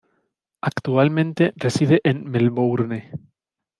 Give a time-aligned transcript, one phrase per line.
[0.61, 3.03] Actualmente reside en Melbourne.